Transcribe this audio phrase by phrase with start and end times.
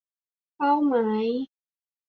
[0.55, 1.25] เป้าหมาย